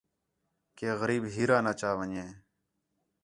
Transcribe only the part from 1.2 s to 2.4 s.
ہیرا نا چا ون٘ڄے